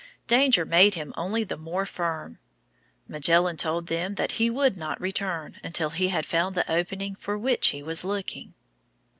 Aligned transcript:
Danger 0.25 0.65
made 0.65 0.95
him 0.95 1.13
only 1.15 1.43
the 1.43 1.57
more 1.57 1.85
firm. 1.85 2.39
Magellan 3.07 3.55
told 3.55 3.85
them 3.85 4.15
that 4.15 4.31
he 4.31 4.49
would 4.49 4.75
not 4.75 4.99
return 4.99 5.59
until 5.63 5.91
he 5.91 6.07
had 6.07 6.25
found 6.25 6.55
the 6.55 6.67
opening 6.73 7.13
for 7.13 7.37
which 7.37 7.67
he 7.67 7.83
was 7.83 8.03
looking. 8.03 8.55